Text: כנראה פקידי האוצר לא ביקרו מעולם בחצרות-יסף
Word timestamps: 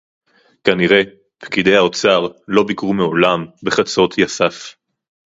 כנראה 0.63 1.01
פקידי 1.37 1.75
האוצר 1.75 2.27
לא 2.47 2.63
ביקרו 2.63 2.93
מעולם 2.93 3.45
בחצרות-יסף 3.63 4.75